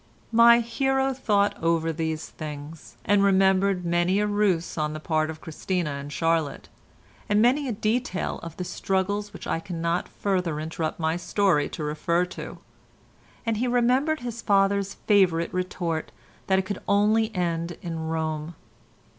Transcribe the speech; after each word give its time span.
My 0.31 0.61
hero 0.61 1.13
thought 1.13 1.55
over 1.61 1.93
these 1.93 2.27
things, 2.29 2.97
and 3.05 3.23
remembered 3.23 3.85
many 3.85 4.19
a 4.19 4.25
ruse 4.25 4.75
on 4.75 4.93
the 4.93 4.99
part 4.99 5.29
of 5.29 5.41
Christina 5.41 5.91
and 5.91 6.11
Charlotte, 6.11 6.69
and 7.29 7.39
many 7.39 7.67
a 7.67 7.71
detail 7.71 8.39
of 8.41 8.57
the 8.57 8.63
struggle 8.63 9.21
which 9.25 9.45
I 9.45 9.59
cannot 9.59 10.09
further 10.09 10.59
interrupt 10.59 10.99
my 10.99 11.17
story 11.17 11.69
to 11.69 11.83
refer 11.83 12.25
to, 12.33 12.57
and 13.45 13.57
he 13.57 13.67
remembered 13.67 14.21
his 14.21 14.41
father's 14.41 14.95
favourite 14.95 15.53
retort 15.53 16.11
that 16.47 16.57
it 16.57 16.63
could 16.65 16.81
only 16.87 17.29
end 17.35 17.77
in 17.83 18.07
Rome. 18.07 18.55